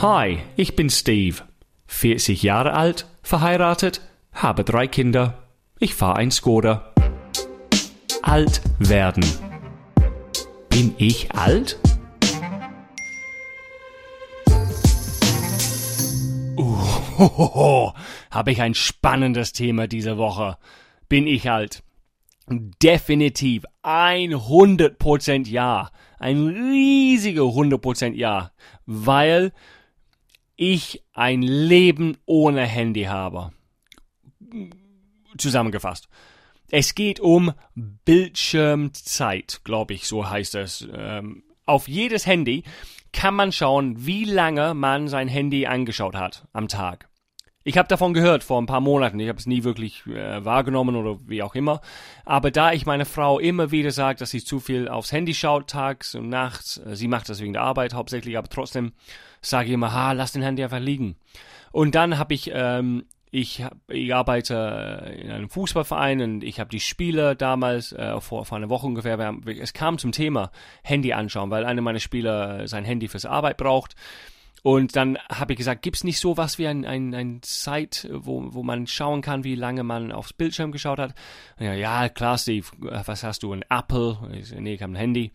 [0.00, 1.38] Hi, ich bin Steve.
[1.88, 4.00] 40 Jahre alt, verheiratet,
[4.32, 5.42] habe drei Kinder.
[5.80, 6.94] Ich fahre ein Skoda.
[8.22, 9.24] Alt werden.
[10.68, 11.80] Bin ich alt?
[16.56, 17.90] Uh,
[18.30, 20.58] habe ich ein spannendes Thema diese Woche.
[21.08, 21.82] Bin ich alt?
[22.48, 25.90] Definitiv 100% ja.
[26.20, 28.52] Ein riesiger 100% ja.
[28.86, 29.50] Weil
[30.58, 33.52] ich ein Leben ohne Handy habe.
[35.38, 36.08] Zusammengefasst.
[36.70, 40.86] Es geht um Bildschirmzeit, glaube ich, so heißt es.
[40.92, 42.64] Ähm, auf jedes Handy
[43.12, 47.07] kann man schauen, wie lange man sein Handy angeschaut hat am Tag.
[47.68, 49.20] Ich habe davon gehört vor ein paar Monaten.
[49.20, 51.82] Ich habe es nie wirklich äh, wahrgenommen oder wie auch immer.
[52.24, 55.68] Aber da ich meine Frau immer wieder sagt, dass sie zu viel aufs Handy schaut,
[55.68, 58.92] tags und nachts, äh, sie macht das wegen der Arbeit hauptsächlich, aber trotzdem
[59.42, 61.16] sage ich immer, ha, lass den Handy einfach liegen.
[61.70, 66.70] Und dann habe ich, ähm, ich, hab, ich arbeite in einem Fußballverein und ich habe
[66.70, 71.12] die Spieler damals, äh, vor, vor einer Woche ungefähr, haben, es kam zum Thema Handy
[71.12, 73.94] anschauen, weil einer meiner Spieler sein Handy fürs Arbeit braucht.
[74.62, 78.52] Und dann habe ich gesagt, gibt's nicht so was wie ein, ein, ein Site, wo,
[78.52, 81.14] wo man schauen kann, wie lange man aufs Bildschirm geschaut hat?
[81.58, 83.52] Ja, ja, klar, Steve, was hast du?
[83.52, 84.18] Ein Apple?
[84.32, 85.32] Ich, nee, ich habe ein Handy.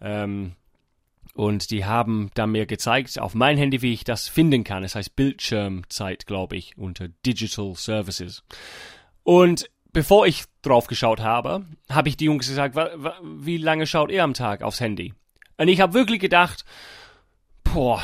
[0.00, 0.52] Ähm,
[1.34, 4.82] und die haben dann mir gezeigt auf mein Handy, wie ich das finden kann.
[4.82, 8.42] Es heißt Bildschirmzeit, glaube ich, unter Digital Services.
[9.22, 12.76] Und bevor ich drauf geschaut habe, habe ich die Jungs gesagt,
[13.22, 15.14] wie lange schaut ihr am Tag aufs Handy?
[15.58, 16.64] Und ich habe wirklich gedacht,
[17.64, 18.02] boah,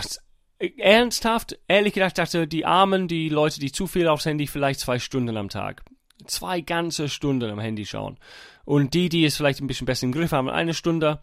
[0.78, 4.98] ernsthaft, ehrlich gedacht, dachte die Armen, die Leute, die zu viel aufs Handy, vielleicht zwei
[4.98, 5.82] Stunden am Tag.
[6.26, 8.18] Zwei ganze Stunden am Handy schauen.
[8.64, 11.20] Und die, die es vielleicht ein bisschen besser im Griff haben, eine Stunde.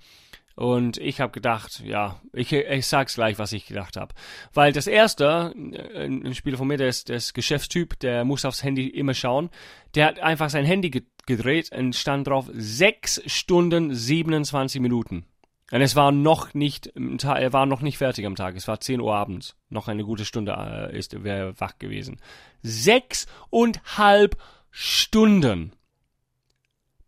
[0.55, 4.13] Und ich habe gedacht, ja, ich, ich sag's gleich, was ich gedacht habe.
[4.53, 5.53] Weil das erste,
[5.95, 9.49] ein Spieler von mir, der ist, der Geschäftstyp, der muss aufs Handy immer schauen.
[9.95, 15.25] Der hat einfach sein Handy gedreht und stand drauf sechs Stunden 27 Minuten.
[15.71, 18.55] Und es war noch nicht, er war noch nicht fertig am Tag.
[18.57, 19.55] Es war 10 Uhr abends.
[19.69, 22.19] Noch eine gute Stunde äh, ist, wäre wach gewesen.
[22.61, 24.37] Sechseinhalb
[24.69, 25.71] Stunden.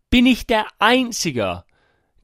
[0.08, 1.64] Bin ich der Einzige,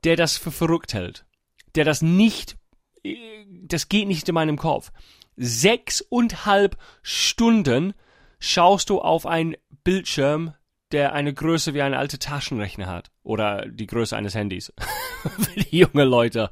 [0.04, 1.26] der das für verrückt hält?
[1.74, 2.56] Der das nicht,
[3.04, 4.92] äh, das geht nicht in meinem Kopf.
[5.36, 7.92] Sechseinhalb Stunden
[8.38, 10.54] schaust du auf ein Bildschirm,
[10.92, 13.10] der eine Größe wie ein alter Taschenrechner hat.
[13.22, 14.72] Oder die Größe eines Handys.
[15.22, 16.50] Für die junge Leute.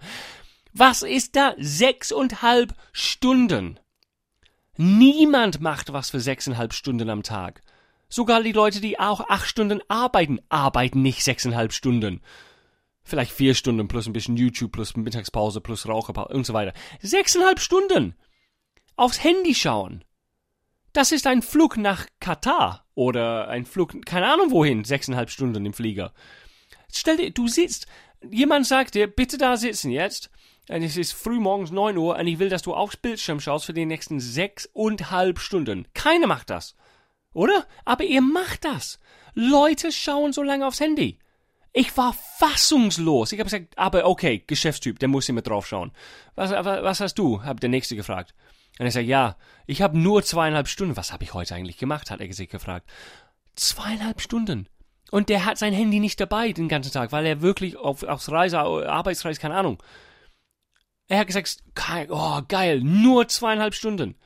[0.72, 1.54] Was ist da?
[1.58, 3.80] Sechseinhalb Stunden.
[4.76, 7.62] Niemand macht was für sechseinhalb Stunden am Tag.
[8.08, 12.20] Sogar die Leute, die auch acht Stunden arbeiten, arbeiten nicht sechseinhalb Stunden.
[13.02, 16.74] Vielleicht vier Stunden plus ein bisschen YouTube plus Mittagspause plus Raucherpause und so weiter.
[17.00, 18.14] Sechseinhalb Stunden.
[18.96, 20.04] Aufs Handy schauen.
[20.92, 25.72] Das ist ein Flug nach Katar oder ein Flug, keine Ahnung wohin, sechseinhalb Stunden im
[25.72, 26.12] Flieger.
[26.92, 27.86] Stell dir, du sitzt,
[28.30, 30.30] jemand sagt dir, bitte da sitzen jetzt,
[30.68, 33.64] und es ist früh morgens neun Uhr und ich will, dass du aufs Bildschirm schaust
[33.64, 35.86] für die nächsten sechseinhalb Stunden.
[35.94, 36.74] Keiner macht das.
[37.32, 37.66] Oder?
[37.84, 38.98] Aber ihr macht das.
[39.34, 41.18] Leute schauen so lange aufs Handy.
[41.72, 43.32] Ich war fassungslos.
[43.32, 45.92] Ich habe gesagt, aber okay, Geschäftstyp, der muss immer drauf schauen.
[46.34, 47.42] Was, was hast du?
[47.42, 48.34] Hat der Nächste gefragt.
[48.78, 49.36] Und er sagt, ja,
[49.66, 50.96] ich habe nur zweieinhalb Stunden.
[50.96, 52.10] Was habe ich heute eigentlich gemacht?
[52.10, 52.88] hat er sich gefragt.
[53.56, 54.68] Zweieinhalb Stunden.
[55.10, 58.30] Und der hat sein Handy nicht dabei den ganzen Tag, weil er wirklich auf, aufs
[58.30, 59.82] Reise, Arbeitsreise, keine Ahnung.
[61.08, 61.62] Er hat gesagt,
[62.10, 64.16] oh geil, nur zweieinhalb Stunden.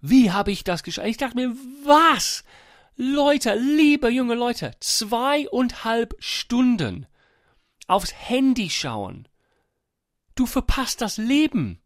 [0.00, 1.08] Wie habe ich das geschafft?
[1.08, 2.44] Ich dachte mir, was?
[2.96, 7.06] Leute, liebe junge Leute, zweieinhalb Stunden
[7.86, 9.26] aufs Handy schauen.
[10.36, 11.79] Du verpasst das Leben.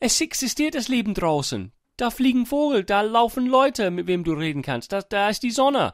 [0.00, 1.72] Es existiert das Leben draußen.
[1.98, 4.92] Da fliegen Vogel, da laufen Leute, mit wem du reden kannst.
[4.92, 5.92] Da, da ist die Sonne.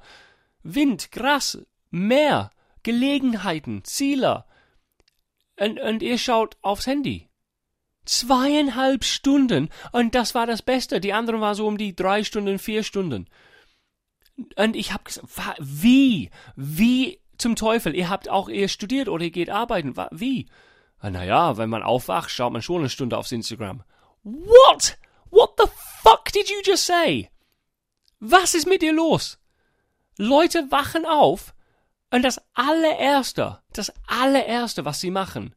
[0.62, 1.58] Wind, Gras,
[1.91, 2.53] Meer,
[2.85, 4.44] Gelegenheiten, Ziele.
[5.58, 7.29] Und, und ihr schaut aufs Handy.
[8.05, 9.70] Zweieinhalb Stunden.
[9.91, 11.00] Und das war das Beste.
[11.00, 13.26] Die anderen war so um die drei Stunden, vier Stunden.
[14.55, 16.31] Und ich hab gesagt, wie?
[16.55, 17.97] Wie zum Teufel?
[17.97, 19.94] Ihr habt auch, ihr studiert oder ihr geht arbeiten.
[20.12, 20.47] Wie?
[21.03, 23.82] Naja, wenn man aufwacht, schaut man schon eine Stunde aufs Instagram.
[24.26, 24.99] What?
[25.31, 25.69] What the
[26.02, 27.31] fuck did you just say?
[28.19, 29.38] Was ist mit dir los?
[30.19, 31.55] Leute wachen auf
[32.11, 35.55] und das allererste, das allererste, was sie machen,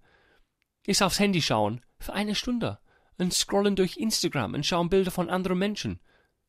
[0.86, 2.78] ist aufs Handy schauen für eine Stunde
[3.18, 6.00] und scrollen durch Instagram und schauen Bilder von anderen Menschen.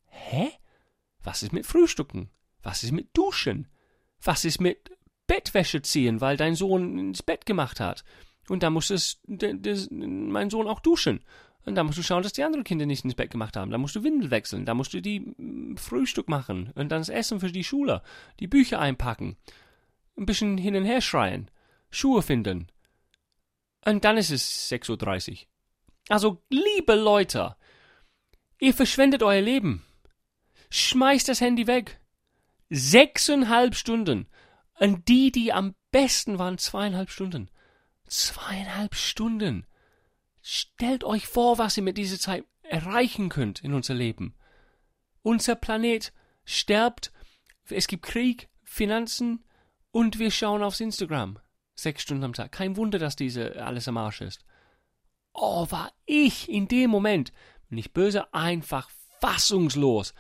[0.05, 0.53] Hä?
[1.23, 2.31] Was ist mit Frühstücken?
[2.63, 3.67] Was ist mit Duschen?
[4.21, 4.91] Was ist mit
[5.27, 8.05] Bettwäsche ziehen, weil dein Sohn ins Bett gemacht hat?
[8.49, 11.25] Und da muss es mein Sohn auch duschen.
[11.65, 13.71] Und dann musst du schauen, dass die anderen Kinder nicht ins Bett gemacht haben.
[13.71, 14.65] Dann musst du Windel wechseln.
[14.65, 16.73] Dann musst du die mm, Frühstück machen.
[16.75, 18.03] Und dann das Essen für die Schule.
[18.41, 19.37] Die Bücher einpacken.
[20.17, 21.51] Ein bisschen hin und her schreien.
[21.91, 22.69] Schuhe finden.
[23.85, 25.39] Und dann ist es 6.30 Uhr.
[26.09, 27.57] Also, liebe Leute,
[28.59, 29.85] ihr verschwendet euer Leben.
[30.71, 32.01] Schmeißt das Handy weg.
[32.71, 34.29] Sechseinhalb Stunden.
[34.79, 37.51] Und die, die am besten waren, zweieinhalb Stunden.
[38.07, 39.67] Zweieinhalb Stunden.
[40.43, 44.35] Stellt euch vor, was ihr mit dieser Zeit erreichen könnt in unser Leben.
[45.23, 46.13] Unser Planet
[46.45, 47.13] sterbt,
[47.69, 49.45] es gibt Krieg, Finanzen
[49.91, 51.39] und wir schauen aufs Instagram.
[51.75, 52.53] Sechs Stunden am Tag.
[52.53, 54.45] Kein Wunder, dass diese alles am Arsch ist.
[55.33, 57.33] Oh, war ich in dem Moment,
[57.69, 58.91] nicht böse, einfach
[59.21, 60.15] fassungslos.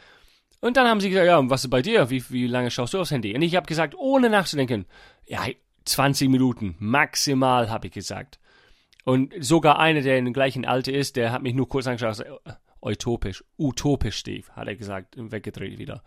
[0.61, 2.11] Und dann haben sie gesagt, ja, was ist bei dir?
[2.11, 3.35] Wie, wie lange schaust du aufs Handy?
[3.35, 4.87] Und ich habe gesagt, ohne nachzudenken,
[5.27, 5.47] ja,
[5.85, 8.40] 20 Minuten, maximal, habe ich gesagt.
[9.05, 12.21] Und sogar einer, der in dem gleichen Alter ist, der hat mich nur kurz angeschaut,
[12.21, 12.53] äh,
[12.83, 16.03] utopisch, utopisch, Steve, hat er gesagt, weggedreht wieder.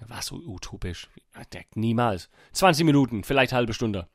[0.00, 1.08] Was so utopisch?
[1.74, 2.28] Niemals.
[2.52, 4.08] 20 Minuten, vielleicht halbe Stunde.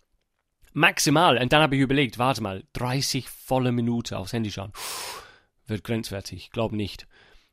[0.73, 1.37] Maximal.
[1.37, 4.73] Und dann habe ich überlegt, warte mal, 30 volle Minuten aufs Handy schauen.
[5.67, 7.07] Wird grenzwertig, glaub nicht.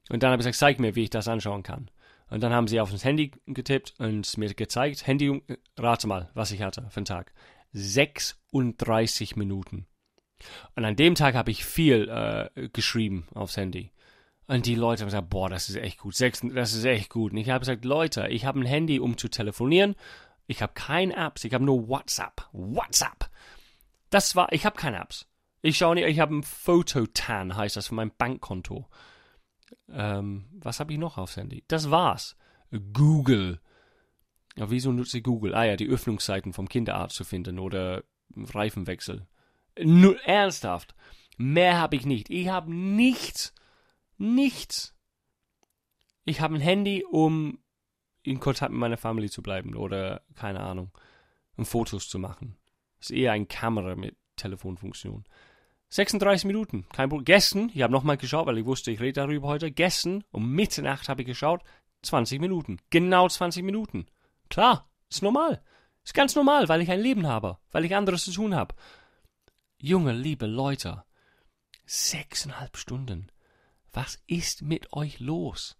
[0.08, 1.90] Und dann habe ich gesagt, zeig mir, wie ich das anschauen kann.
[2.28, 5.42] Und dann haben sie auf das Handy getippt und mir gezeigt, Handy,
[5.76, 7.32] rate mal, was ich hatte für einen Tag.
[7.72, 9.86] 36 Minuten.
[10.74, 13.92] Und an dem Tag habe ich viel äh, geschrieben aufs Handy.
[14.46, 16.14] Und die Leute haben gesagt, boah, das ist echt gut.
[16.20, 17.32] Das ist echt gut.
[17.32, 19.96] Und ich habe gesagt, Leute, ich habe ein Handy, um zu telefonieren.
[20.46, 21.44] Ich habe keine Apps.
[21.44, 22.48] Ich habe nur WhatsApp.
[22.52, 23.28] WhatsApp.
[24.10, 25.26] Das war, ich habe keine Apps.
[25.62, 28.86] Ich schaue nicht, ich habe ein Fototan, heißt das, von meinem Bankkonto.
[29.90, 31.64] Ähm, was habe ich noch aufs Handy?
[31.66, 32.36] Das war's.
[32.92, 33.60] Google.
[34.56, 35.54] Ja, wieso nutze ich Google?
[35.54, 38.04] Ah ja, die Öffnungszeiten vom Kinderarzt zu finden oder
[38.36, 39.26] Reifenwechsel.
[39.82, 40.94] Nur ernsthaft.
[41.36, 42.30] Mehr habe ich nicht.
[42.30, 43.54] Ich habe nichts.
[44.18, 44.94] Nichts.
[46.24, 47.58] Ich habe ein Handy, um
[48.22, 50.90] in Kontakt mit meiner Familie zu bleiben oder keine Ahnung,
[51.56, 52.56] um Fotos zu machen.
[52.98, 55.24] Das ist eher eine Kamera mit Telefonfunktion.
[55.88, 57.24] 36 Minuten, kein Problem.
[57.24, 59.70] Gestern, ich habe nochmal geschaut, weil ich wusste, ich rede darüber heute.
[59.70, 61.62] Gestern um Mitternacht habe ich geschaut,
[62.02, 62.78] 20 Minuten.
[62.90, 64.06] Genau 20 Minuten.
[64.50, 65.62] Klar, ist normal.
[66.04, 68.74] Ist ganz normal, weil ich ein Leben habe, weil ich anderes zu tun habe.
[69.88, 71.04] Junge, liebe Leute,
[71.84, 73.30] sechseinhalb Stunden.
[73.92, 75.78] Was ist mit euch los?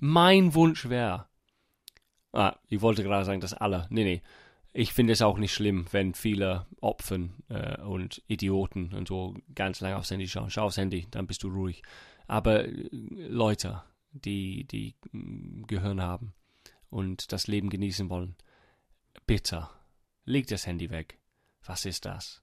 [0.00, 1.30] Mein Wunsch wäre,
[2.32, 4.22] ah, ich wollte gerade sagen, dass alle, nee, nee,
[4.74, 9.80] ich finde es auch nicht schlimm, wenn viele Opfen äh, und Idioten und so ganz
[9.80, 10.50] lange aufs Handy schauen.
[10.50, 11.80] Schau aufs Handy, dann bist du ruhig.
[12.26, 16.34] Aber äh, Leute, die, die mm, Gehirn haben
[16.90, 18.36] und das Leben genießen wollen,
[19.26, 19.70] bitte,
[20.26, 21.18] leg das Handy weg.
[21.62, 22.42] Was ist das?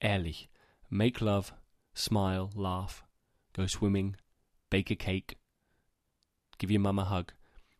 [0.00, 0.48] Ehrlich.
[0.90, 1.52] Make love,
[1.94, 3.04] smile, laugh,
[3.52, 4.16] go swimming,
[4.70, 5.36] bake a cake,
[6.58, 7.34] give your mama a hug.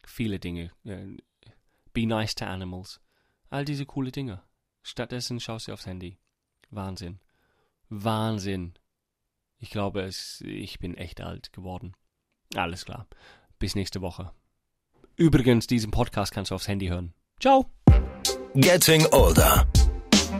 [0.07, 0.71] Viele Dinge.
[0.85, 1.17] Äh,
[1.93, 3.01] be nice to animals
[3.51, 4.43] All diese coole Dinge.
[4.83, 6.19] Stattdessen schaust du aufs Handy.
[6.71, 7.21] Wahnsinn.
[7.89, 8.75] Wahnsinn.
[9.59, 11.95] Ich glaube, es, ich bin echt alt geworden.
[12.55, 13.07] Alles klar.
[13.59, 14.33] Bis nächste Woche.
[15.17, 17.15] Übrigens, diesen Podcast kannst du aufs Handy hören.
[17.41, 17.71] Ciao.
[18.55, 19.67] Getting Older.